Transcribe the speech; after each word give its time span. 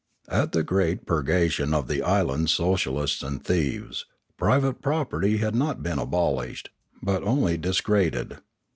At 0.29 0.51
the 0.53 0.63
great 0.63 1.05
pur 1.05 1.21
gation 1.23 1.75
of 1.75 1.87
the 1.87 2.01
island's 2.01 2.51
socialists 2.53 3.21
and 3.21 3.45
thieves, 3.45 4.03
private 4.35 4.81
property 4.81 5.37
had 5.37 5.53
not 5.53 5.83
been 5.83 5.99
abolished, 5.99 6.71
but 7.03 7.21
only 7.21 7.55
disgraded. 7.55 8.39